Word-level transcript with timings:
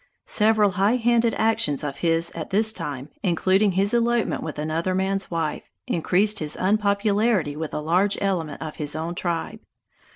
Several 0.25 0.71
high 0.71 0.95
handed 0.95 1.35
actions 1.35 1.83
of 1.83 1.97
his 1.97 2.31
at 2.31 2.49
this 2.49 2.73
time, 2.73 3.09
including 3.21 3.73
his 3.73 3.93
elopement 3.93 4.41
with 4.41 4.57
another 4.57 4.95
man's 4.95 5.29
wife, 5.29 5.69
increased 5.85 6.39
his 6.39 6.57
unpopularity 6.59 7.55
with 7.55 7.71
a 7.71 7.81
large 7.81 8.17
element 8.19 8.63
of 8.63 8.77
his 8.77 8.95
own 8.95 9.13
tribe. 9.13 9.59